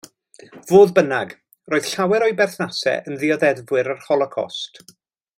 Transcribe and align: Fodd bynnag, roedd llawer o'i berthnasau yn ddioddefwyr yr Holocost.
Fodd 0.69 0.93
bynnag, 0.99 1.33
roedd 1.73 1.89
llawer 1.91 2.25
o'i 2.27 2.33
berthnasau 2.39 3.11
yn 3.11 3.19
ddioddefwyr 3.25 3.93
yr 3.95 4.03
Holocost. 4.07 4.83